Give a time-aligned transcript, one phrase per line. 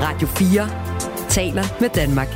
[0.00, 0.68] Radio 4
[1.28, 2.28] taler med Danmark.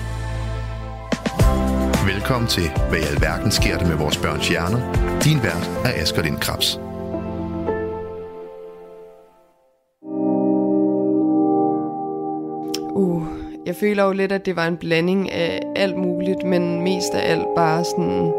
[2.12, 4.80] Velkommen til, hvad i alverden sker der med vores børns hjerner?
[5.24, 6.80] Din vært er Asger Lind Krabs.
[12.94, 13.26] Uh,
[13.66, 17.32] jeg føler jo lidt, at det var en blanding af alt muligt, men mest af
[17.32, 18.32] alt bare sådan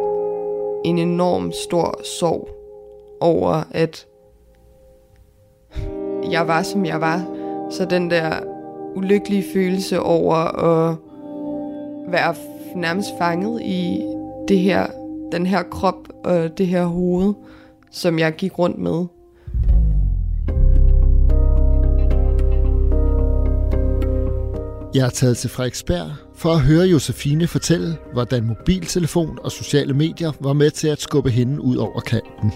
[0.85, 2.49] en enorm stor sorg
[3.19, 4.07] over, at
[6.31, 7.25] jeg var, som jeg var.
[7.71, 8.50] Så den der
[8.95, 10.95] ulykkelige følelse over at
[12.07, 12.35] være
[12.75, 14.01] nærmest fanget i
[14.47, 14.87] det her,
[15.31, 17.33] den her krop og det her hoved,
[17.91, 19.05] som jeg gik rundt med.
[24.95, 30.31] Jeg er taget til Frederiksberg for at høre Josefine fortælle, hvordan mobiltelefon og sociale medier
[30.39, 32.51] var med til at skubbe hende ud over kanten.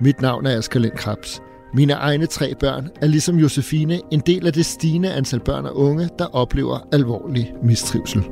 [0.00, 1.42] Mit navn er Asger Lind Krabs.
[1.76, 5.76] Mine egne tre børn er ligesom Josefine en del af det stigende antal børn og
[5.76, 8.24] unge, der oplever alvorlig mistrivsel.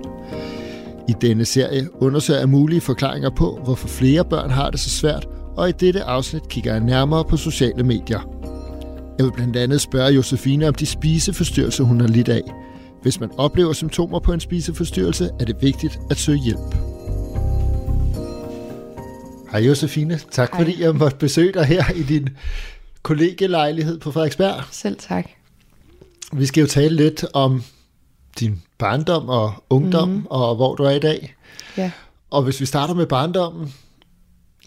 [1.08, 5.26] I denne serie undersøger jeg mulige forklaringer på, hvorfor flere børn har det så svært,
[5.56, 8.20] og i dette afsnit kigger jeg nærmere på sociale medier.
[9.18, 12.42] Jeg vil blandt andet spørge Josefine om de spiseforstyrrelser, hun har lidt af.
[13.02, 16.74] Hvis man oplever symptomer på en spiseforstyrrelse, er det vigtigt at søge hjælp.
[19.52, 20.60] Hej Josefine, tak Hej.
[20.60, 22.28] fordi jeg måtte besøge dig her i din
[23.04, 24.64] kollegielejlighed på Frederiksberg.
[24.70, 25.30] Selv tak.
[26.32, 27.62] Vi skal jo tale lidt om
[28.40, 30.26] din barndom og ungdom, mm.
[30.30, 31.34] og hvor du er i dag.
[31.76, 31.90] Ja.
[32.30, 33.74] Og hvis vi starter med barndommen.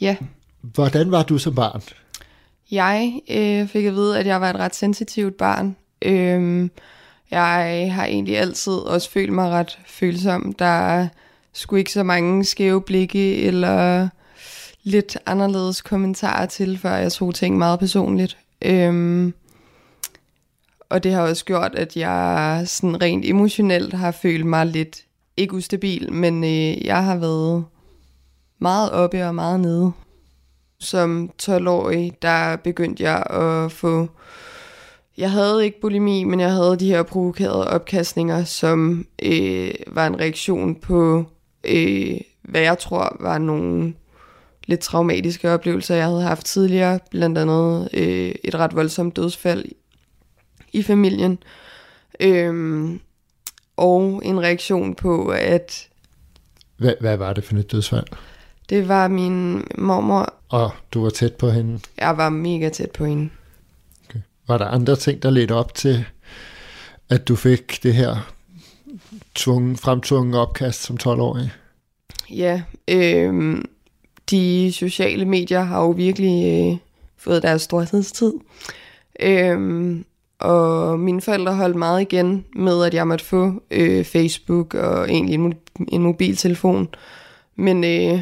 [0.02, 0.16] Ja.
[0.62, 1.82] Hvordan var du som barn?
[2.72, 5.76] Jeg øh, fik at vide, at jeg var et ret sensitivt barn.
[6.02, 6.72] Øhm,
[7.32, 10.54] jeg har egentlig altid også følt mig ret følsom.
[10.54, 11.08] Der
[11.54, 14.10] skulle ikke så mange skæve blikke eller
[14.88, 18.38] lidt anderledes kommentarer til, før jeg tog ting meget personligt.
[18.62, 19.34] Øhm,
[20.90, 25.04] og det har også gjort, at jeg sådan rent emotionelt har følt mig lidt,
[25.38, 27.66] ikke ustabil, men øh, jeg har været
[28.60, 29.92] meget oppe og meget nede.
[30.80, 34.08] Som 12-årig, der begyndte jeg at få...
[35.18, 40.20] Jeg havde ikke bulimi, men jeg havde de her provokerede opkastninger, som øh, var en
[40.20, 41.26] reaktion på,
[41.64, 43.94] øh, hvad jeg tror var nogle
[44.68, 47.00] lidt traumatiske oplevelser, jeg havde haft tidligere.
[47.12, 49.66] Blandt andet øh, et ret voldsomt dødsfald
[50.74, 51.40] i familien.
[52.20, 53.00] Øhm,
[53.78, 55.88] og en reaktion på, at...
[56.78, 58.06] Hvad, hvad var det for et dødsfald?
[58.70, 60.34] Det var min mormor.
[60.50, 61.80] Og du var tæt på hende?
[61.98, 63.30] Jeg var mega tæt på hende.
[64.10, 64.20] Okay.
[64.48, 66.06] Var der andre ting, der ledte op til,
[67.10, 68.34] at du fik det her
[69.36, 71.52] tvungen, fremtvungen opkast som 12-årig?
[72.30, 73.58] Ja, øh,
[74.32, 76.78] de sociale medier har jo virkelig øh,
[77.18, 78.34] fået deres storhedstid.
[79.20, 80.06] Øhm,
[80.40, 85.36] og mine forældre holdt meget igen med, at jeg måtte få øh, Facebook og egentlig
[85.36, 85.54] en,
[85.88, 86.88] en mobiltelefon.
[87.56, 88.22] Men øh,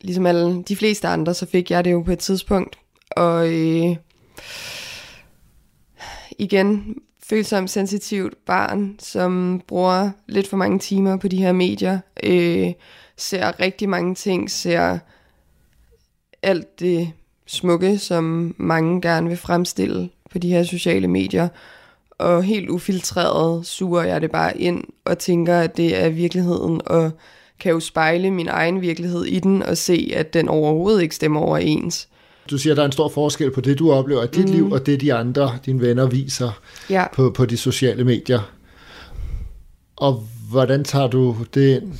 [0.00, 2.78] ligesom alle de fleste andre, så fik jeg det jo på et tidspunkt.
[3.10, 3.96] Og øh,
[6.38, 6.96] igen,
[7.30, 12.72] følsom, sensitivt barn, som bruger lidt for mange timer på de her medier, øh,
[13.20, 14.98] ser rigtig mange ting, ser
[16.42, 17.12] alt det
[17.46, 21.48] smukke, som mange gerne vil fremstille på de her sociale medier,
[22.18, 27.10] og helt ufiltreret suger jeg det bare ind og tænker, at det er virkeligheden, og
[27.60, 31.40] kan jo spejle min egen virkelighed i den og se, at den overhovedet ikke stemmer
[31.40, 32.08] overens.
[32.50, 34.54] Du siger, at der er en stor forskel på det, du oplever i dit mm.
[34.54, 36.60] liv, og det de andre, dine venner, viser
[36.90, 37.04] ja.
[37.12, 38.40] på, på de sociale medier.
[39.96, 41.92] Og hvordan tager du det ind?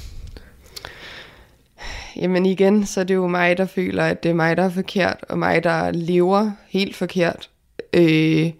[2.20, 4.70] Jamen igen, så er det jo mig, der føler, at det er mig, der er
[4.70, 7.50] forkert, og mig, der lever helt forkert.
[7.94, 8.52] Øh,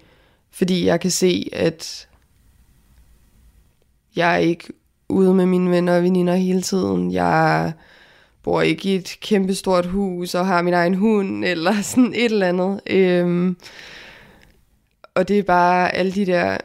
[0.51, 2.09] fordi jeg kan se, at
[4.17, 4.65] jeg er ikke
[5.09, 7.13] ude med mine venner og veninder hele tiden.
[7.13, 7.73] Jeg
[8.43, 12.49] bor ikke i et kæmpestort hus og har min egen hund, eller sådan et eller
[12.49, 12.81] andet.
[12.87, 13.57] Øhm,
[15.15, 16.57] og det er bare alle de der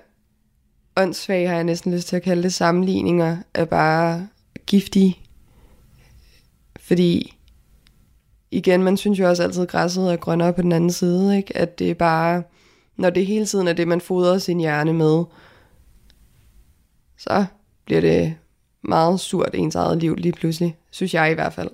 [0.97, 4.27] åndssvage, har jeg næsten lyst til at kalde det, sammenligninger, er bare
[4.65, 5.24] giftige.
[6.85, 7.37] Fordi,
[8.51, 11.57] igen, man synes jo også altid, at græsset er grønnere på den anden side, ikke?
[11.57, 12.43] At det er bare,
[12.97, 15.23] når det hele tiden er det, man fodrer sin hjerne med,
[17.17, 17.45] så
[17.85, 18.35] bliver det
[18.81, 20.77] meget surt ens eget liv lige pludselig.
[20.91, 21.69] Synes jeg i hvert fald.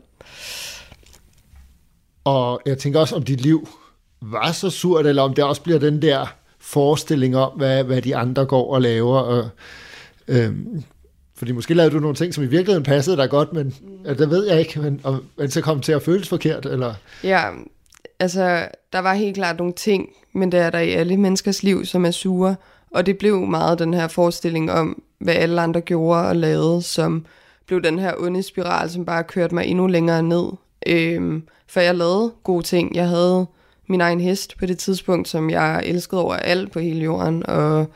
[2.23, 3.67] Og jeg tænker også, om dit liv
[4.21, 8.15] var så surt, eller om det også bliver den der forestilling om, hvad, hvad de
[8.15, 9.19] andre går og laver.
[9.19, 9.49] Og,
[10.27, 10.83] øhm,
[11.41, 14.15] fordi måske lavede du nogle ting, som i virkeligheden passede dig godt, men mm.
[14.15, 16.93] det ved jeg ikke, men, om, men så kom til at føles forkert, eller?
[17.23, 17.49] Ja,
[18.19, 21.85] altså, der var helt klart nogle ting, men det er der i alle menneskers liv,
[21.85, 22.55] som er sure,
[22.91, 27.25] Og det blev meget den her forestilling om, hvad alle andre gjorde og lavede, som
[27.67, 30.45] blev den her onde spiral, som bare kørte mig endnu længere ned.
[30.87, 32.95] Øhm, for jeg lavede gode ting.
[32.95, 33.45] Jeg havde
[33.87, 37.87] min egen hest på det tidspunkt, som jeg elskede over alt på hele jorden, og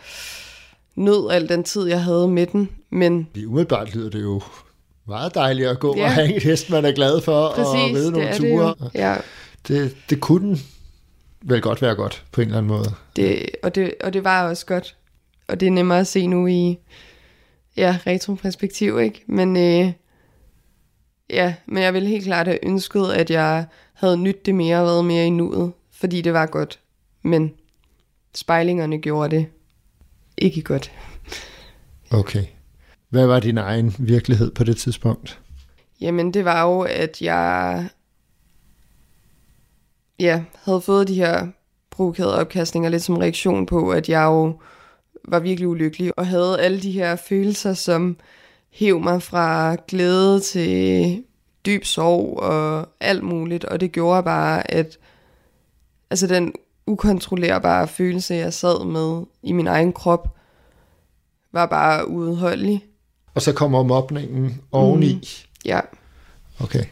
[0.95, 2.69] nød al den tid, jeg havde med den.
[2.89, 4.41] Men Lige umiddelbart lyder det jo
[5.07, 6.03] meget dejligt at gå ja.
[6.03, 8.67] og have en hest, man er glad for, præcis, og ride nogle det ture.
[8.67, 8.89] Det, jo.
[8.93, 9.15] ja.
[9.67, 10.57] det, det kunne
[11.41, 12.93] vel godt være godt, på en eller anden måde.
[13.15, 14.95] Det, og, det, og det var også godt.
[15.47, 16.79] Og det er nemmere at se nu i
[17.77, 19.23] ja, retroperspektiv, ikke?
[19.27, 19.91] Men, øh,
[21.29, 24.85] ja, men jeg ville helt klart have ønsket, at jeg havde nyt det mere og
[24.85, 26.79] været mere i nuet, fordi det var godt.
[27.21, 27.53] Men
[28.35, 29.45] spejlingerne gjorde det
[30.37, 30.91] ikke godt.
[32.11, 32.45] Okay.
[33.09, 35.39] Hvad var din egen virkelighed på det tidspunkt?
[36.01, 37.89] Jamen, det var jo, at jeg
[40.19, 41.47] ja, havde fået de her
[41.91, 44.59] provokerede opkastninger lidt som reaktion på, at jeg jo
[45.27, 48.17] var virkelig ulykkelig, og havde alle de her følelser, som
[48.69, 51.23] hæv mig fra glæde til
[51.65, 54.97] dyb sorg og alt muligt, og det gjorde bare, at
[56.09, 56.53] altså den
[56.87, 60.27] ukontrollerbare følelse, jeg sad med i min egen krop,
[61.51, 62.85] var bare uudholdelig.
[63.33, 65.13] Og så kommer mobningen oveni?
[65.13, 65.21] Mm,
[65.65, 65.79] ja.
[66.59, 66.83] Okay.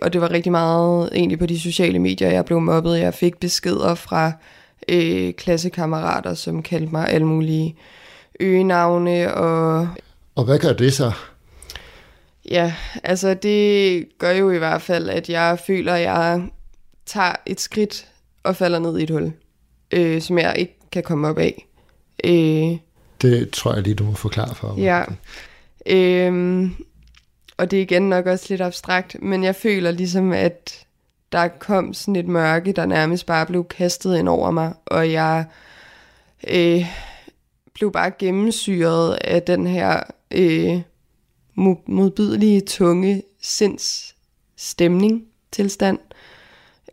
[0.00, 2.98] Og det var rigtig meget egentlig på de sociale medier, jeg blev mobbet.
[2.98, 4.32] Jeg fik beskeder fra
[4.88, 7.76] øh, klassekammerater, som kaldte mig alle mulige
[8.40, 9.34] øgenavne.
[9.34, 9.88] Og,
[10.34, 11.12] og hvad gør det så?
[12.50, 16.42] Ja, altså det gør jo i hvert fald, at jeg føler, at jeg
[17.06, 18.09] tager et skridt
[18.42, 19.32] og falder ned i et hul,
[19.90, 21.66] øh, som jeg ikke kan komme op af.
[22.24, 22.78] Øh,
[23.22, 24.82] det tror jeg lige, du må forklare for mig.
[24.82, 25.04] Ja.
[25.86, 26.70] Øh,
[27.56, 30.86] og det er igen nok også lidt abstrakt, men jeg føler ligesom, at
[31.32, 35.44] der kom sådan et mørke, der nærmest bare blev kastet ind over mig, og jeg
[36.48, 36.86] øh,
[37.74, 40.80] blev bare gennemsyret af den her øh,
[41.86, 44.14] modbydelige, tunge sinds
[44.56, 45.98] stemning, tilstand,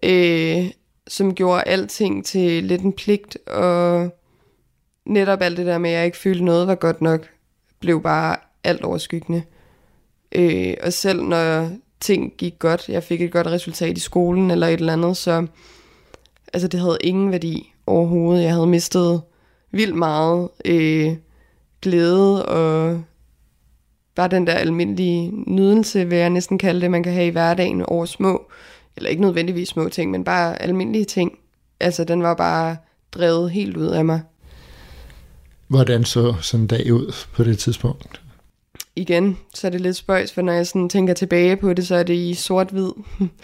[0.03, 0.71] øh,
[1.07, 4.09] som gjorde alting til lidt en pligt, og
[5.05, 7.27] netop alt det der med, at jeg ikke følte noget var godt nok,
[7.79, 9.43] blev bare alt overskyggende.
[10.31, 11.69] Øh, og selv når
[11.99, 15.47] ting gik godt, jeg fik et godt resultat i skolen eller et eller andet, så
[16.53, 18.43] altså det havde ingen værdi overhovedet.
[18.43, 19.21] Jeg havde mistet
[19.71, 21.15] vildt meget øh,
[21.81, 23.03] glæde og
[24.15, 27.81] bare den der almindelige nydelse, vil jeg næsten kalde det, man kan have i hverdagen
[27.81, 28.51] over små,
[28.97, 31.37] eller ikke nødvendigvis små ting, men bare almindelige ting.
[31.79, 32.77] Altså den var bare
[33.11, 34.21] drevet helt ud af mig.
[35.67, 38.21] Hvordan så sådan en dag ud på det tidspunkt?
[38.97, 41.95] igen, så er det lidt spøjs, for når jeg sådan tænker tilbage på det, så
[41.95, 42.91] er det i sort-hvid.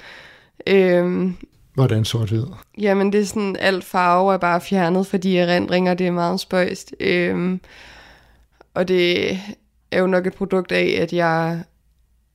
[0.67, 1.35] øhm,
[1.73, 2.45] Hvordan sort-hvid?
[2.77, 6.95] Jamen, det er sådan, alt farve er bare fjernet, fordi erindringer, det er meget spøjst.
[6.99, 7.61] Øhm,
[8.73, 9.39] og det
[9.91, 11.63] er jo nok et produkt af, at jeg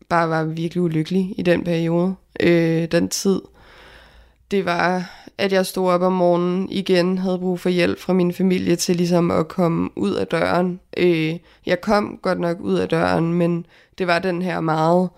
[0.08, 3.40] bare var virkelig ulykkelig i den periode, øh, den tid.
[4.50, 8.32] Det var at jeg stod op om morgenen igen, havde brug for hjælp fra min
[8.32, 10.81] familie til ligesom at komme ud af døren.
[10.96, 13.66] Øh, jeg kom godt nok ud af døren, men
[13.99, 15.08] det var den her meget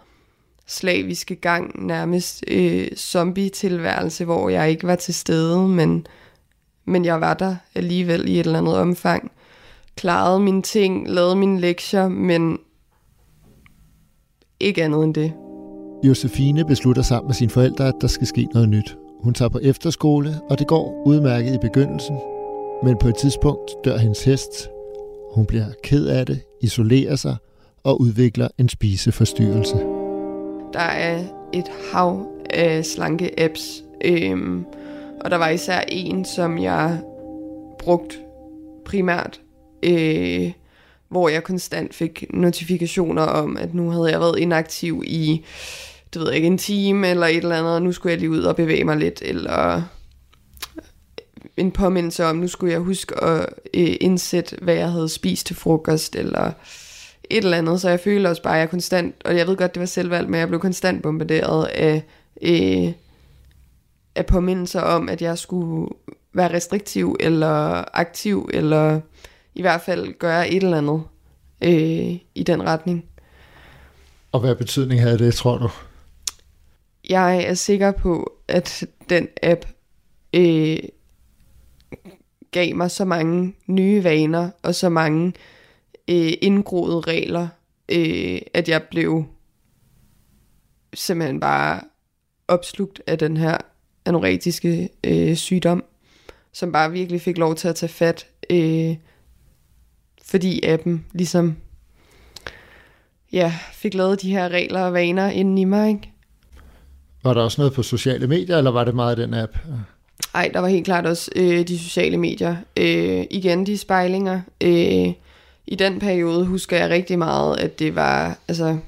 [0.66, 6.06] slaviske gang, nærmest øh, zombie-tilværelse, hvor jeg ikke var til stede, men,
[6.84, 9.32] men jeg var der alligevel i et eller andet omfang.
[9.96, 12.58] Klarede mine ting, lavede mine lektier, men
[14.60, 15.32] ikke andet end det.
[16.04, 18.96] Josefine beslutter sammen med sine forældre, at der skal ske noget nyt.
[19.20, 22.16] Hun tager på efterskole, og det går udmærket i begyndelsen.
[22.82, 24.68] Men på et tidspunkt dør hendes hest.
[25.34, 27.36] Hun bliver ked af det, isolerer sig
[27.84, 29.76] og udvikler en spiseforstyrrelse.
[30.72, 34.64] Der er et hav af slanke apps, øhm,
[35.20, 37.00] og der var især en, som jeg
[37.78, 38.20] brugt
[38.84, 39.40] primært,
[39.82, 40.52] øh,
[41.10, 45.44] hvor jeg konstant fik notifikationer om, at nu havde jeg været inaktiv i
[46.14, 48.30] det ved jeg ikke, en time eller et eller andet, og nu skulle jeg lige
[48.30, 49.82] ud og bevæge mig lidt, eller øh,
[51.56, 55.56] en påmindelse om, nu skulle jeg huske at øh, indsætte, hvad jeg havde spist til
[55.56, 56.52] frokost, eller
[57.30, 59.74] et eller andet, så jeg føler også bare, at jeg konstant, og jeg ved godt,
[59.74, 62.02] det var selvvalgt, men jeg blev konstant bombarderet af,
[62.42, 62.92] øh,
[64.14, 65.88] af påmindelser om, at jeg skulle
[66.34, 69.00] være restriktiv, eller aktiv, eller
[69.60, 71.02] i hvert fald gøre et eller andet
[71.64, 73.04] øh, i den retning.
[74.32, 75.70] Og hvad betydning havde det, tror du?
[77.08, 79.64] jeg er sikker på, at den app
[80.34, 80.78] øh,
[82.50, 85.32] gav mig så mange nye vaner og så mange
[86.08, 87.48] øh, indgroede regler,
[87.88, 89.24] øh, at jeg blev
[90.94, 91.80] simpelthen bare
[92.48, 93.56] opslugt af den her
[94.04, 95.84] anoretiske øh, sygdom,
[96.52, 98.96] som bare virkelig fik lov til at tage fat øh,
[100.30, 101.56] fordi appen ligesom
[103.32, 105.88] ja, fik lavet de her regler og vaner inden i mig.
[105.88, 106.12] Ikke?
[107.24, 109.58] Var der også noget på sociale medier, eller var det meget den app?
[110.34, 112.56] Ej, der var helt klart også øh, de sociale medier.
[112.76, 114.40] Øh, igen, de spejlinger.
[114.60, 115.12] Øh,
[115.66, 118.78] I den periode husker jeg rigtig meget, at det var, altså,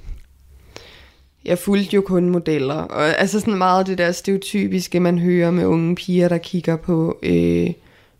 [1.44, 2.74] jeg fulgte jo kun modeller.
[2.74, 7.18] Og altså sådan meget det der stereotypiske, man hører med unge piger, der kigger på
[7.22, 7.70] øh,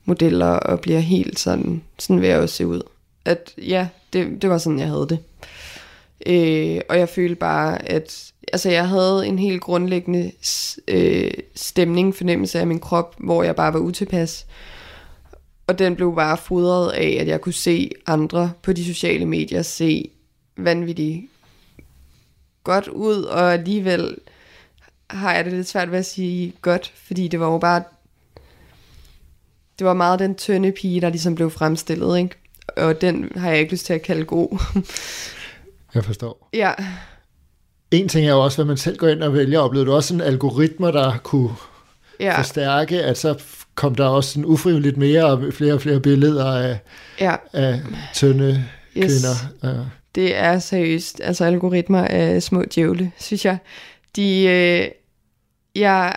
[0.04, 2.82] modeller og bliver helt sådan, sådan vil jeg også se ud.
[3.24, 5.18] At ja, det, det var sådan, jeg havde det.
[6.26, 10.32] Øh, og jeg følte bare, at altså, jeg havde en helt grundlæggende
[10.88, 14.46] øh, stemning, fornemmelse af min krop, hvor jeg bare var utilpas.
[15.66, 19.62] Og den blev bare fodret af, at jeg kunne se andre på de sociale medier
[19.62, 20.10] se
[20.56, 21.30] vanvittigt
[22.64, 24.16] godt ud, og alligevel
[25.10, 27.82] har jeg det lidt svært ved at sige godt, fordi det var jo bare,
[29.78, 32.41] det var meget den tynde pige, der ligesom blev fremstillet, ikke?
[32.76, 34.58] Og den har jeg ikke lyst til at kalde god.
[35.94, 36.48] jeg forstår.
[36.52, 36.72] Ja.
[37.90, 39.60] En ting er jo også, hvad man selv går ind og vælger.
[39.60, 41.50] Oplevede du også en algoritmer, der kunne
[42.20, 42.38] ja.
[42.38, 43.42] forstærke, at så
[43.74, 46.78] kom der også en ufrivilligt mere og flere og flere billeder af,
[47.20, 47.36] ja.
[47.52, 47.80] af
[48.14, 48.64] tynde
[48.96, 49.04] yes.
[49.04, 49.34] kvinder?
[49.62, 49.84] Ja.
[50.14, 51.20] Det er seriøst.
[51.24, 53.58] Altså algoritmer er små djævle, synes jeg.
[54.16, 54.88] De, øh,
[55.74, 56.14] jeg,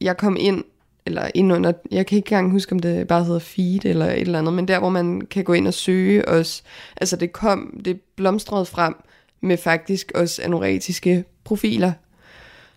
[0.00, 0.64] jeg kom ind,
[1.10, 4.20] eller ind under, jeg kan ikke engang huske, om det bare hedder feed eller et
[4.20, 6.62] eller andet, men der, hvor man kan gå ind og søge os.
[6.96, 8.94] Altså det kom, det blomstrede frem
[9.40, 11.92] med faktisk også anoretiske profiler,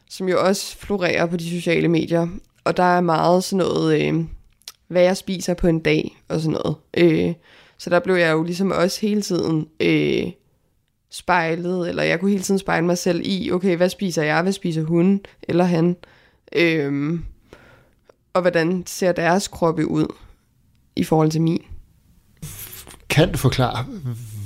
[0.09, 2.27] som jo også florerer på de sociale medier.
[2.63, 4.23] Og der er meget sådan noget, øh,
[4.87, 6.75] hvad jeg spiser på en dag og sådan noget.
[6.97, 7.33] Øh,
[7.77, 10.31] så der blev jeg jo ligesom også hele tiden øh,
[11.11, 14.51] spejlet, eller jeg kunne hele tiden spejle mig selv i, okay, hvad spiser jeg, hvad
[14.51, 15.95] spiser hun eller han,
[16.55, 17.19] øh,
[18.33, 20.07] og hvordan ser deres kroppe ud
[20.95, 21.61] i forhold til min.
[23.09, 23.85] Kan du forklare,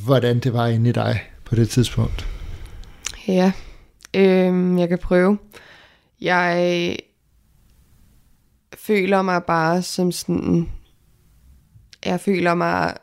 [0.05, 2.27] hvordan det var inde i dig på det tidspunkt?
[3.27, 3.51] Ja,
[4.13, 5.37] øh, jeg kan prøve.
[6.21, 6.97] Jeg
[8.77, 10.69] føler mig bare som sådan...
[12.05, 12.97] Jeg føler mig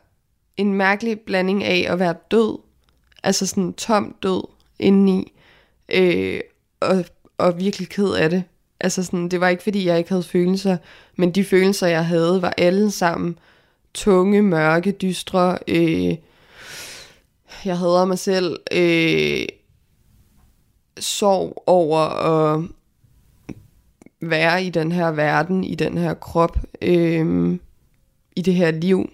[0.57, 2.59] en mærkelig blanding af at være død,
[3.23, 4.47] altså sådan tom død
[4.79, 5.33] indeni,
[5.89, 6.39] øh,
[6.79, 7.05] og,
[7.37, 8.43] og virkelig ked af det.
[8.79, 10.77] Altså sådan, det var ikke fordi, jeg ikke havde følelser,
[11.15, 13.39] men de følelser, jeg havde, var alle sammen
[13.93, 15.57] tunge, mørke, dystre.
[15.67, 16.15] Øh,
[17.65, 18.59] jeg hader mig selv.
[18.71, 19.47] Øh,
[20.99, 22.61] sorg over at
[24.21, 27.57] være i den her verden, i den her krop, øh,
[28.35, 29.09] i det her liv.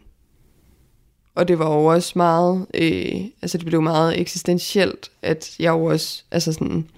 [1.35, 5.85] Og det var jo også meget, øh, altså det blev meget eksistentielt, at jeg jo
[5.85, 6.89] også, altså sådan,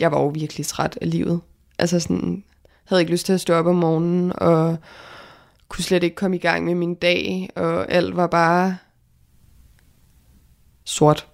[0.00, 1.40] jeg var jo virkelig træt af livet.
[1.78, 2.44] Altså sådan,
[2.84, 4.76] havde ikke lyst til at stå op om morgenen, og
[5.68, 8.76] kunne slet ikke komme i gang med min dag, og alt var bare
[10.84, 11.26] sort.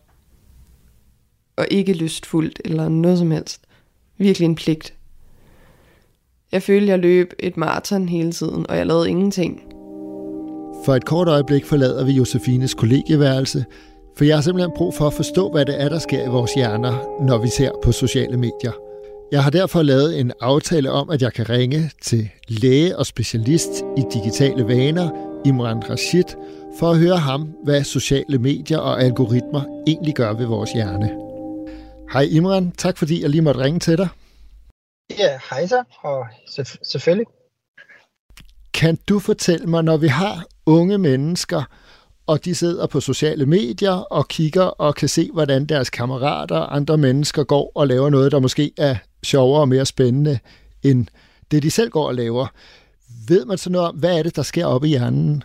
[1.57, 3.61] Og ikke lystfuldt, eller noget som helst.
[4.19, 4.95] Virkelig en pligt.
[6.53, 9.63] Jeg følte, jeg løb et maraton hele tiden, og jeg lavede ingenting.
[10.85, 13.65] For et kort øjeblik forlader vi Josefines kollegieværelse,
[14.17, 16.55] for jeg har simpelthen brug for at forstå, hvad det er, der sker i vores
[16.55, 18.84] hjerner, når vi ser på sociale medier.
[19.35, 23.71] Jeg har derfor lavet en aftale om, at jeg kan ringe til læge og specialist
[23.97, 25.11] i digitale vaner,
[25.47, 26.25] Imran Rashid,
[26.79, 31.11] for at høre ham, hvad sociale medier og algoritmer egentlig gør ved vores hjerne.
[32.13, 34.09] Hej Imran, tak fordi jeg lige måtte ringe til dig.
[35.19, 36.27] Ja, hej så, og
[36.83, 37.27] selvfølgelig.
[38.75, 41.63] Kan du fortælle mig, når vi har unge mennesker,
[42.27, 46.77] og de sidder på sociale medier og kigger og kan se, hvordan deres kammerater og
[46.77, 50.39] andre mennesker går og laver noget, der måske er sjovere og mere spændende
[50.83, 51.07] end
[51.51, 52.47] det, de selv går og laver.
[53.29, 55.43] Ved man så noget om, hvad er det, der sker oppe i hjernen?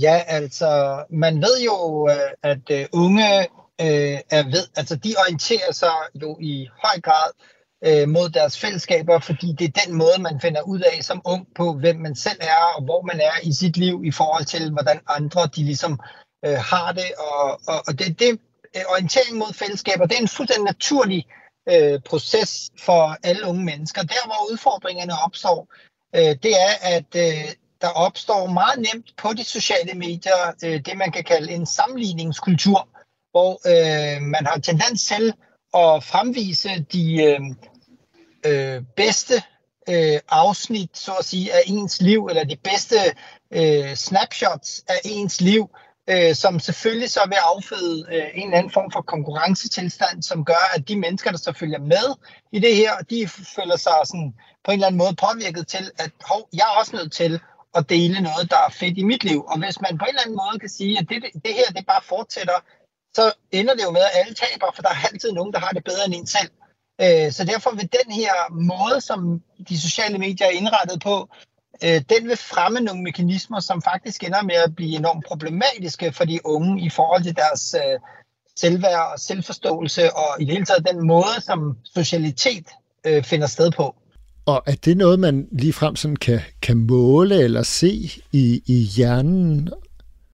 [0.00, 3.40] Ja, altså, man ved jo, øh, at øh, unge
[3.80, 7.30] øh, er ved, altså de orienterer sig jo i høj grad
[7.86, 11.46] øh, mod deres fællesskaber, fordi det er den måde, man finder ud af som ung
[11.56, 14.70] på, hvem man selv er, og hvor man er i sit liv i forhold til,
[14.72, 16.00] hvordan andre de ligesom
[16.46, 17.10] øh, har det.
[17.18, 18.30] Og, og, og det, det
[18.76, 21.26] øh, orientering mod fællesskaber, det er en fuldstændig naturlig
[21.68, 24.02] øh, proces for alle unge mennesker.
[24.02, 25.68] Der, hvor udfordringerne opstår,
[26.16, 30.96] øh, det er, at øh, der opstår meget nemt på de sociale medier øh, det,
[30.96, 32.88] man kan kalde en sammenligningskultur,
[33.30, 35.34] hvor øh, man har tendens til
[35.74, 37.40] at fremvise de øh,
[38.46, 39.34] øh, bedste
[39.88, 42.96] øh, afsnit, så at sige, af ens liv, eller de bedste
[43.50, 45.70] øh, snapshots af ens liv,
[46.10, 50.62] øh, som selvfølgelig så vil afføde øh, en eller anden form for konkurrencetilstand, som gør,
[50.74, 52.06] at de mennesker, der så følger med
[52.52, 54.34] i det her, de føler sig sådan
[54.64, 57.40] på en eller anden måde påvirket til, at hov, jeg er også nødt til
[57.74, 59.44] at dele noget, der er fedt i mit liv.
[59.48, 61.86] Og hvis man på en eller anden måde kan sige, at det, det her det
[61.86, 62.58] bare fortsætter,
[63.14, 65.70] så ender det jo med, at alle taber, for der er altid nogen, der har
[65.70, 66.50] det bedre end en selv.
[67.04, 71.28] Øh, så derfor vil den her måde, som de sociale medier er indrettet på,
[71.84, 76.24] øh, den vil fremme nogle mekanismer, som faktisk ender med at blive enormt problematiske for
[76.24, 78.00] de unge i forhold til deres øh,
[78.56, 82.66] selvværd og selvforståelse, og i det hele taget den måde, som socialitet
[83.22, 83.94] finder sted på.
[84.46, 89.68] Og er det noget, man ligefrem sådan kan, kan måle eller se i, i hjernen?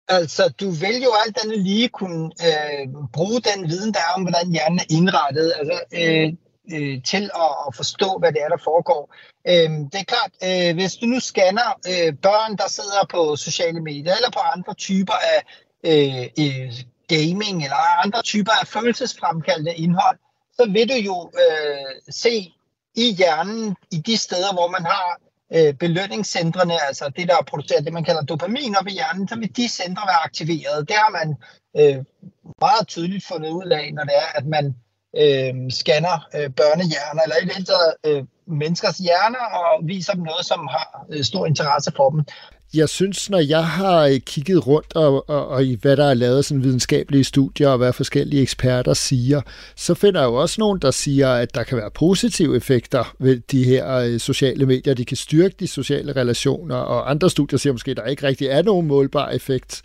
[0.08, 4.22] Altså, du vil jo alt andet lige kunne øh, bruge den viden, der er om,
[4.22, 5.52] hvordan hjernen er indrettet.
[5.58, 6.32] Altså, øh,
[6.72, 9.14] øh, til at, at forstå, hvad det er, der foregår.
[9.48, 13.80] Øh, det er klart, øh, hvis du nu scanner øh, børn, der sidder på sociale
[13.80, 15.40] medier, eller på andre typer af
[15.84, 16.72] øh, øh,
[17.08, 20.18] gaming, eller andre typer af følelsesfremkaldende indhold,
[20.52, 22.52] så vil du jo øh, se
[22.94, 25.20] i hjernen, i de steder, hvor man har
[25.54, 29.56] øh, belønningscentrene, altså det, der producerer det, man kalder dopamin op i hjernen, så vil
[29.56, 30.88] de centre være aktiveret.
[30.88, 31.36] Det har man
[31.76, 32.04] øh,
[32.60, 34.76] meget tydeligt fundet ud af, når det er, at man
[35.16, 40.22] øh, scanner øh, børnehjerner, eller i det hele taget øh, menneskers hjerner, og viser dem
[40.22, 42.24] noget, som har øh, stor interesse for dem.
[42.74, 46.14] Jeg synes, når jeg har øh, kigget rundt og, og, og i hvad der er
[46.14, 49.40] lavet sådan videnskabelige studier og hvad forskellige eksperter siger,
[49.76, 53.40] så finder jeg jo også nogen, der siger, at der kan være positive effekter ved
[53.40, 54.94] de her øh, sociale medier.
[54.94, 58.46] De kan styrke de sociale relationer, og andre studier siger måske, at der ikke rigtig
[58.46, 59.82] er nogen målbar effekt.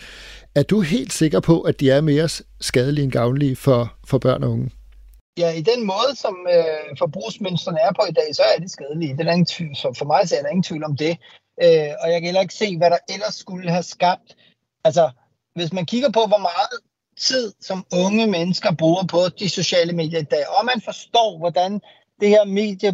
[0.55, 2.29] Er du helt sikker på, at de er mere
[2.61, 4.71] skadelige end gavnlige for, for børn og unge?
[5.37, 9.17] Ja, i den måde, som øh, forbrugsmønstrene er på i dag, så er det skadelige.
[9.17, 11.17] Det er ingen tvivl, for, for mig så er der ingen tvivl om det.
[11.63, 14.35] Øh, og jeg kan heller ikke se, hvad der ellers skulle have skabt.
[14.83, 15.11] Altså,
[15.55, 16.79] hvis man kigger på, hvor meget
[17.17, 21.81] tid, som unge mennesker bruger på de sociale medier i dag, og man forstår, hvordan
[22.21, 22.89] det her medie,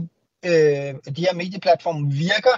[0.46, 2.58] øh, de her medieplatforme virker,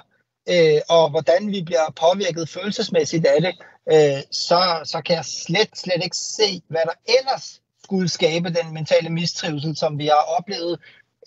[0.50, 3.54] øh, og hvordan vi bliver påvirket følelsesmæssigt af det,
[3.94, 8.68] øh, så, så kan jeg slet, slet ikke se, hvad der ellers skulle skabe den
[8.74, 10.74] mentale mistrivsel, som vi har oplevet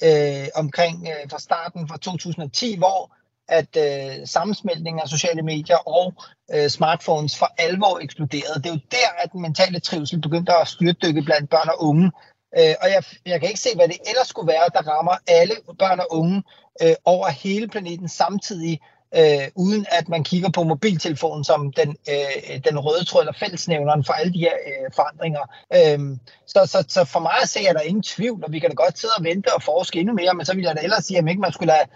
[0.06, 3.00] øh, omkring øh, fra starten fra 2010, hvor
[3.48, 6.14] at øh, sammensmeltningen af sociale medier og
[6.54, 8.62] øh, smartphones for alvor eksploderede.
[8.62, 12.06] Det er jo der, at den mentale trivsel begyndte at styrtdykke blandt børn og unge.
[12.58, 15.54] Øh, og jeg, jeg kan ikke se, hvad det ellers skulle være, der rammer alle
[15.78, 16.42] børn og unge
[16.82, 18.80] øh, over hele planeten samtidig,
[19.14, 24.04] øh, uden at man kigger på mobiltelefonen som den, øh, den røde tråd eller fællesnævneren
[24.04, 25.40] for alle de her øh, forandringer.
[25.74, 26.16] Øh,
[26.46, 28.74] så, så, så for mig at se, er der ingen tvivl, og vi kan da
[28.74, 31.18] godt sidde og vente og forske endnu mere, men så vil jeg da ellers sige,
[31.18, 31.88] at ikke man skulle lade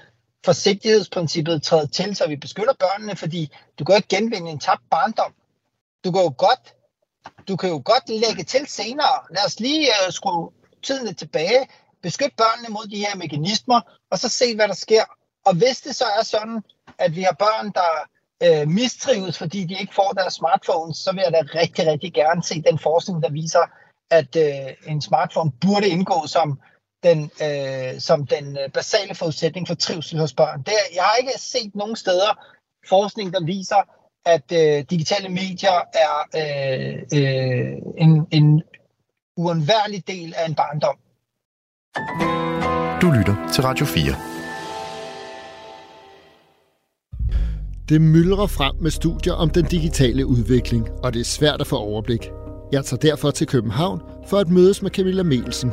[0.45, 4.83] forsigtighedsprincippet træde til, så vi beskytter børnene, fordi du kan jo ikke genvinde en tabt
[4.91, 5.35] barndom.
[6.05, 6.75] Du kan jo godt,
[7.49, 9.17] du kan jo godt lægge til senere.
[9.31, 10.51] Lad os lige øh, skrue
[10.83, 11.67] tiden lidt tilbage,
[12.03, 15.05] Beskyt børnene mod de her mekanismer, og så se, hvad der sker.
[15.47, 16.63] Og hvis det så er sådan,
[16.99, 17.93] at vi har børn, der
[18.43, 22.43] øh, mistrives, fordi de ikke får deres smartphones, så vil jeg da rigtig, rigtig gerne
[22.43, 23.65] se den forskning, der viser,
[24.11, 26.61] at øh, en smartphone burde indgå som
[27.03, 30.63] den, øh, som den øh, basale forudsætning for trivsel hos børn.
[30.63, 32.45] Det, jeg har ikke set nogen steder
[32.89, 33.83] forskning, der viser,
[34.27, 38.63] at øh, digitale medier er øh, øh, en, en
[39.37, 40.97] uundværlig del af en barndom.
[43.03, 44.32] Du lytter til Radio 4.
[47.93, 51.77] Det myldrer frem med studier om den digitale udvikling, og det er svært at få
[51.77, 52.31] overblik.
[52.73, 55.73] Jeg tager derfor til København for at mødes med Camilla Melsen.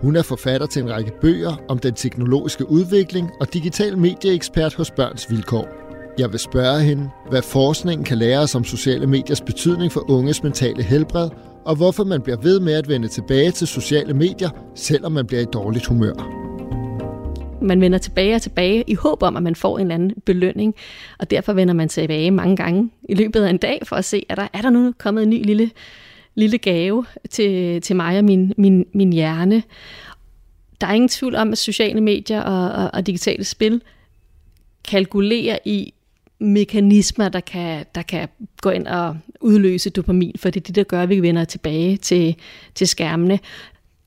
[0.00, 4.90] Hun er forfatter til en række bøger om den teknologiske udvikling og digital medieekspert hos
[4.90, 5.68] Børns Vilkår.
[6.18, 10.42] Jeg vil spørge hende, hvad forskningen kan lære os om sociale mediers betydning for unges
[10.42, 11.30] mentale helbred,
[11.64, 15.42] og hvorfor man bliver ved med at vende tilbage til sociale medier, selvom man bliver
[15.42, 16.41] i dårligt humør.
[17.62, 20.74] Man vender tilbage og tilbage i håb om, at man får en eller anden belønning,
[21.18, 24.22] og derfor vender man tilbage mange gange i løbet af en dag for at se,
[24.28, 25.70] er der, er der nu kommet en ny lille,
[26.34, 29.62] lille gave til, til mig og min, min, min hjerne.
[30.80, 33.82] Der er ingen tvivl om, at sociale medier og, og, og digitale spil
[34.88, 35.94] kalkulerer i
[36.38, 38.28] mekanismer, der kan, der kan
[38.60, 41.96] gå ind og udløse dopamin, for det er det, der gør, at vi vender tilbage
[41.96, 42.36] til,
[42.74, 43.38] til skærmene.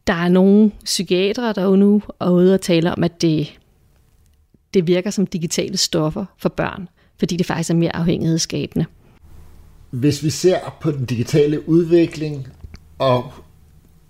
[0.08, 3.60] Der er nogle psykiatere, der er nu er ude og taler om, at det,
[4.74, 6.90] det virker som digitale stoffer for børn,
[7.20, 8.86] fordi det faktisk er mere afhængighedsskabende.
[9.90, 12.48] Hvis vi ser på den digitale udvikling
[13.00, 13.34] og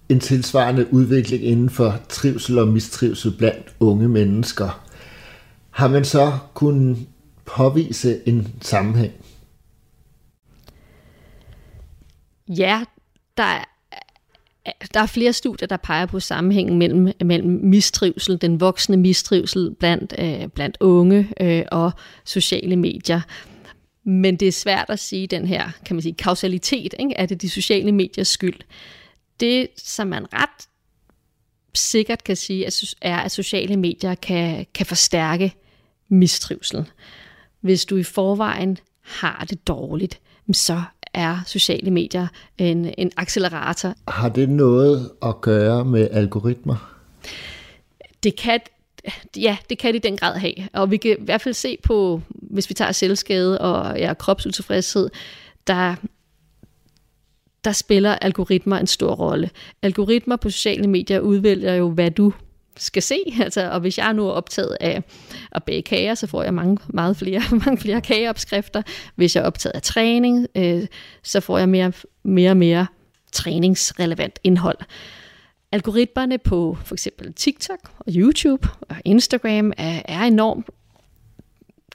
[0.10, 4.86] en tilsvarende udvikling inden for trivsel og mistrivsel blandt unge mennesker,
[5.70, 6.98] har man så kunnet
[7.46, 9.14] påvise en sammenhæng?
[12.48, 12.84] Ja,
[13.38, 13.75] der
[14.94, 20.14] der er flere studier, der peger på sammenhængen mellem, mellem mistrivsel, den voksne mistrivsel blandt,
[20.18, 21.92] øh, blandt unge øh, og
[22.26, 23.22] sociale medier.
[24.04, 26.94] Men det er svært at sige den her, kan man sige, kausalitet.
[27.00, 27.14] Ikke?
[27.14, 28.60] Er det de sociale mediers skyld?
[29.40, 30.68] Det, som man ret
[31.74, 32.66] sikkert kan sige,
[33.02, 35.54] er, at sociale medier kan, kan forstærke
[36.10, 36.86] mistrivsel.
[37.62, 40.20] Hvis du i forvejen har det dårligt,
[40.54, 40.84] så
[41.16, 43.94] er sociale medier en, en accelerator.
[44.08, 46.92] Har det noget at gøre med algoritmer?
[48.24, 48.60] Det kan,
[49.38, 50.54] ja, det kan det i den grad have.
[50.74, 55.10] Og vi kan i hvert fald se på, hvis vi tager selvskade og ja, kropsutilfredshed,
[55.68, 55.96] der,
[57.64, 59.50] der spiller algoritmer en stor rolle.
[59.82, 62.34] Algoritmer på sociale medier udvælger jo, hvad du
[62.78, 63.20] skal se.
[63.44, 65.04] Altså, og hvis jeg nu er optaget af
[65.52, 68.82] at bage kager, så får jeg mange, meget flere, mange flere kageopskrifter.
[69.16, 70.88] Hvis jeg er optaget af træning, øh,
[71.24, 71.92] så får jeg mere,
[72.24, 72.88] mere og mere
[73.32, 74.78] træningsrelevant indhold.
[75.72, 80.70] Algoritmerne på for eksempel TikTok og YouTube og Instagram er, er enormt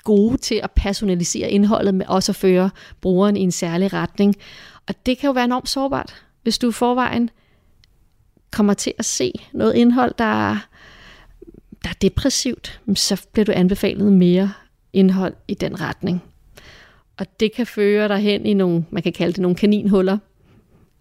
[0.05, 4.37] gode til at personalisere indholdet, med også at føre brugeren i en særlig retning.
[4.89, 7.31] Og det kan jo være enormt sårbart, hvis du i forvejen
[8.51, 10.67] kommer til at se noget indhold, der,
[11.85, 14.53] der er depressivt, så bliver du anbefalet mere
[14.93, 16.23] indhold i den retning.
[17.19, 20.19] Og det kan føre dig hen i nogle, man kan kalde det nogle kaninhuller,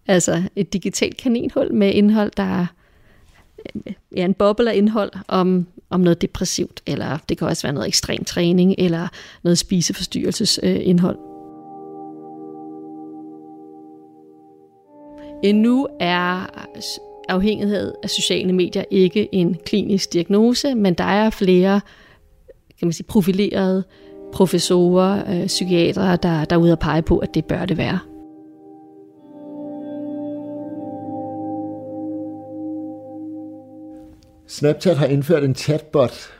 [0.06, 2.66] altså et digitalt kaninhul med indhold, der er
[4.16, 7.88] ja, en boble af indhold om, om noget depressivt, eller det kan også være noget
[7.88, 9.08] ekstrem træning, eller
[9.42, 11.16] noget spiseforstyrrelsesindhold.
[11.16, 11.26] Øh,
[15.42, 16.46] Endnu er
[17.30, 21.80] afhængighed af sociale medier ikke en klinisk diagnose, men der er flere
[22.80, 23.84] kan man sige, profilerede
[24.32, 27.98] professorer, øh, psykiatere, der, der er ude at pege på, at det bør det være.
[34.46, 36.32] Snapchat har indført en chatbot.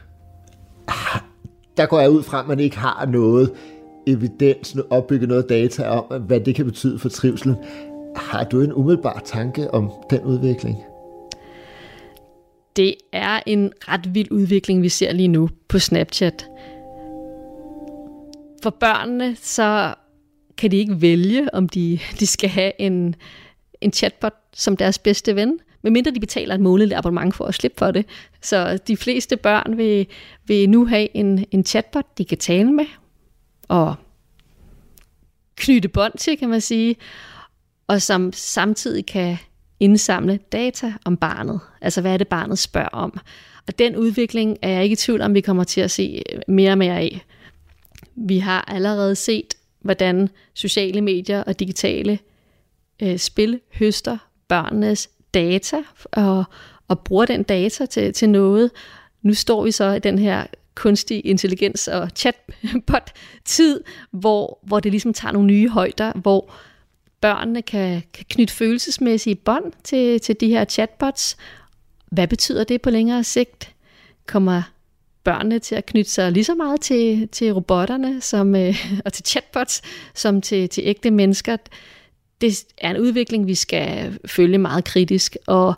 [1.76, 3.52] Der går jeg ud fra, at man ikke har noget
[4.06, 7.56] evidens, opbygget noget data om, hvad det kan betyde for trivselen.
[8.16, 10.84] Har du en umiddelbar tanke om den udvikling?
[12.76, 16.46] Det er en ret vild udvikling, vi ser lige nu på Snapchat.
[18.62, 19.94] For børnene, så
[20.56, 23.14] kan de ikke vælge, om de, de skal have en,
[23.80, 27.78] en chatbot som deres bedste ven, medmindre de betaler et månedligt abonnement for at slippe
[27.78, 28.06] for det.
[28.42, 30.06] Så de fleste børn vil,
[30.46, 32.86] vil nu have en, en chatbot, de kan tale med
[33.68, 33.94] og
[35.56, 36.96] knytte bånd til, kan man sige
[37.90, 39.36] og som samtidig kan
[39.80, 41.60] indsamle data om barnet.
[41.80, 43.20] Altså hvad er det, barnet spørger om.
[43.66, 46.70] Og den udvikling er jeg ikke i tvivl om, vi kommer til at se mere
[46.70, 47.26] og mere af.
[48.16, 52.18] Vi har allerede set, hvordan sociale medier og digitale
[53.02, 56.44] øh, spil høster børnenes data og,
[56.88, 58.70] og bruger den data til, til noget.
[59.22, 65.12] Nu står vi så i den her kunstig intelligens og chatbot-tid, hvor, hvor det ligesom
[65.12, 66.52] tager nogle nye højder, hvor
[67.20, 71.36] børnene kan, kan knytte følelsesmæssige bånd til, til de her chatbots.
[72.10, 73.74] Hvad betyder det på længere sigt?
[74.26, 74.62] Kommer
[75.24, 79.24] børnene til at knytte sig lige så meget til, til robotterne som, øh, og til
[79.24, 79.82] chatbots,
[80.14, 81.56] som til, til ægte mennesker?
[82.40, 85.74] Det er en udvikling, vi skal følge meget kritisk, og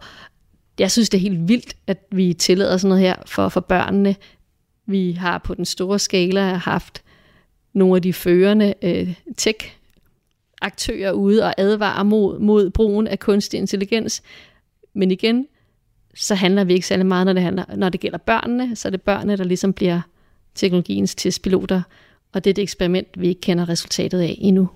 [0.79, 4.17] jeg synes, det er helt vildt, at vi tillader sådan noget her for, for børnene.
[4.87, 7.03] Vi har på den store skala haft
[7.73, 9.77] nogle af de førende øh, tech
[10.63, 14.23] aktører ude og advarer mod, mod brugen af kunstig intelligens.
[14.95, 15.47] Men igen,
[16.15, 18.77] så handler vi ikke særlig meget, når det, handler, når det gælder børnene.
[18.77, 20.01] Så er det børnene, der ligesom bliver
[20.55, 21.83] teknologiens testpiloter.
[22.33, 24.69] Og det er et eksperiment, vi ikke kender resultatet af endnu.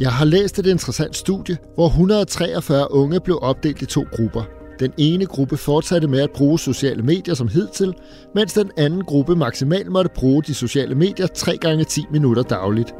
[0.00, 4.55] Jeg har læst et interessant studie, hvor 143 unge blev opdelt i to grupper.
[4.80, 7.94] Den ene gruppe fortsatte med at bruge sociale medier som hidtil,
[8.34, 12.94] mens den anden gruppe maksimalt måtte bruge de sociale medier 3 gange 10 minutter dagligt.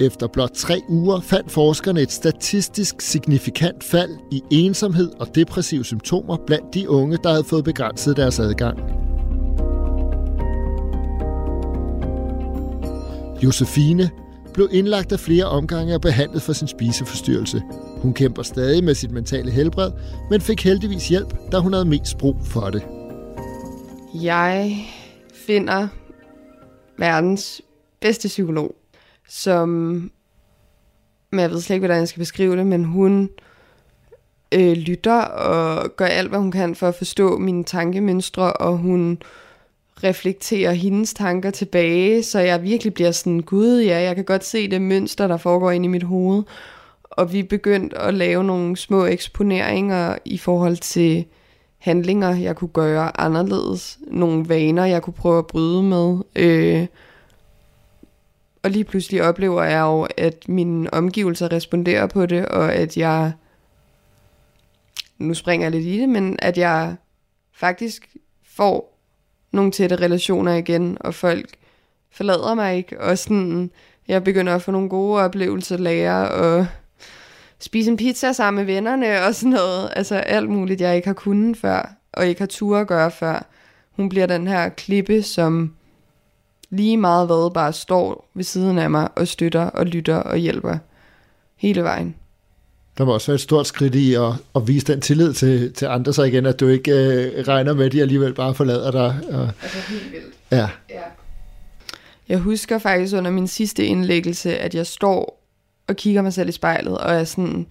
[0.00, 6.36] Efter blot tre uger fandt forskerne et statistisk signifikant fald i ensomhed og depressive symptomer
[6.46, 8.78] blandt de unge, der havde fået begrænset deres adgang.
[13.44, 14.10] Josefine
[14.54, 17.62] blev indlagt af flere omgange og behandlet for sin spiseforstyrrelse.
[18.04, 19.90] Hun kæmper stadig med sit mentale helbred,
[20.30, 22.82] men fik heldigvis hjælp, da hun havde mest brug for det.
[24.14, 24.76] Jeg
[25.34, 25.88] finder
[26.98, 27.62] verdens
[28.00, 28.74] bedste psykolog,
[29.28, 29.68] som,
[31.30, 33.30] men jeg ved slet ikke, hvordan jeg skal beskrive det, men hun
[34.54, 39.18] øh, lytter og gør alt, hvad hun kan for at forstå mine tankemønstre, og hun
[40.04, 44.70] reflekterer hendes tanker tilbage, så jeg virkelig bliver sådan, gud ja, jeg kan godt se
[44.70, 46.42] det mønster, der foregår ind i mit hoved.
[47.16, 51.24] Og vi er begyndt at lave nogle små eksponeringer i forhold til
[51.78, 53.98] handlinger, jeg kunne gøre anderledes.
[54.06, 56.18] Nogle vaner, jeg kunne prøve at bryde med.
[56.36, 56.86] Øh,
[58.62, 63.32] og lige pludselig oplever jeg jo, at mine omgivelser responderer på det, og at jeg,
[65.18, 66.96] nu springer jeg lidt i det, men at jeg
[67.52, 68.98] faktisk får
[69.52, 71.48] nogle tætte relationer igen, og folk
[72.10, 73.70] forlader mig ikke, og sådan,
[74.08, 76.66] jeg begynder at få nogle gode oplevelser, lære og
[77.64, 79.90] spise en pizza sammen med vennerne og sådan noget.
[79.96, 83.46] Altså alt muligt, jeg ikke har kunnet før, og ikke har tur at gøre før.
[83.90, 85.72] Hun bliver den her klippe, som
[86.70, 90.78] lige meget hvad bare står ved siden af mig og støtter og lytter og hjælper
[91.56, 92.14] hele vejen.
[92.98, 95.86] Der må også være et stort skridt i at, at vise den tillid til, til
[95.86, 99.18] andre så igen, at du ikke øh, regner med, at de alligevel bare forlader dig.
[99.30, 100.34] Og, Altså helt vildt.
[100.50, 100.68] ja.
[100.90, 101.00] Ja.
[102.28, 105.43] Jeg husker faktisk under min sidste indlæggelse, at jeg står
[105.88, 107.66] og kigger mig selv i spejlet, og er sådan,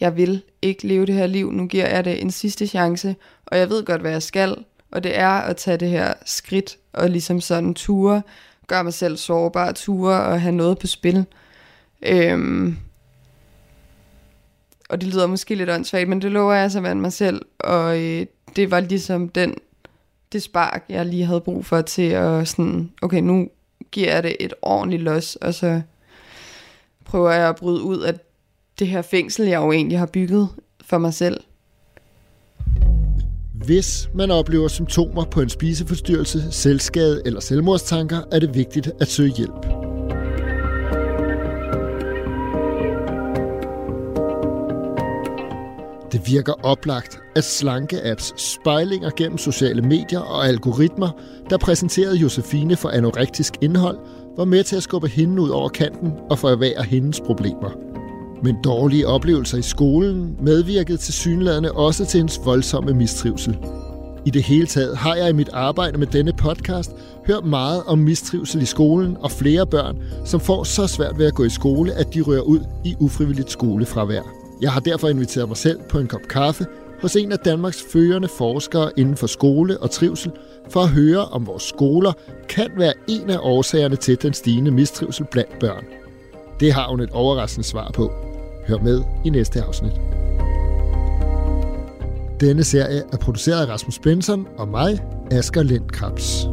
[0.00, 3.58] jeg vil ikke leve det her liv, nu giver jeg det en sidste chance, og
[3.58, 4.56] jeg ved godt, hvad jeg skal,
[4.90, 8.22] og det er at tage det her skridt, og ligesom sådan ture,
[8.66, 11.26] gøre mig selv sårbar, ture og have noget på spil.
[12.02, 12.76] Øhm,
[14.88, 18.26] og det lyder måske lidt åndssvagt, men det lover jeg simpelthen mig selv, og øh,
[18.56, 19.54] det var ligesom den,
[20.32, 23.48] det spark, jeg lige havde brug for til at sådan, okay, nu
[23.92, 25.82] giver jeg det et ordentligt los, og så
[27.04, 28.14] prøver jeg at bryde ud af
[28.78, 30.48] det her fængsel, jeg jo egentlig har bygget
[30.84, 31.40] for mig selv.
[33.54, 39.32] Hvis man oplever symptomer på en spiseforstyrrelse, selvskade eller selvmordstanker, er det vigtigt at søge
[39.36, 39.66] hjælp.
[46.12, 51.10] Det virker oplagt, at slanke-apps spejlinger gennem sociale medier og algoritmer,
[51.50, 53.98] der præsenterede Josefine for anorektisk indhold,
[54.36, 57.70] var med til at skubbe hende ud over kanten og forværre hendes problemer.
[58.42, 63.58] Men dårlige oplevelser i skolen medvirkede til synlædende også til hendes voldsomme mistrivsel.
[64.26, 66.90] I det hele taget har jeg i mit arbejde med denne podcast
[67.26, 71.34] hørt meget om mistrivsel i skolen og flere børn, som får så svært ved at
[71.34, 74.22] gå i skole, at de rører ud i ufrivilligt skolefravær.
[74.60, 76.66] Jeg har derfor inviteret mig selv på en kop kaffe
[77.02, 80.32] hos en af Danmarks førende forskere inden for skole og trivsel,
[80.70, 82.12] for at høre, om vores skoler
[82.48, 85.84] kan være en af årsagerne til den stigende mistrivsel blandt børn.
[86.60, 88.12] Det har hun et overraskende svar på.
[88.68, 89.92] Hør med i næste afsnit.
[92.40, 94.98] Denne serie er produceret af Rasmus Benson og mig,
[95.30, 96.46] Asger Lind Krabs.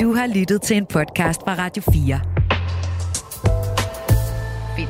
[0.00, 2.39] Du har lyttet til en podcast fra Radio 4.